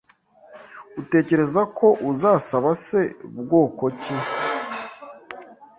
[1.01, 3.01] Utekereza ko uzaba se
[3.39, 4.15] bwoko ki?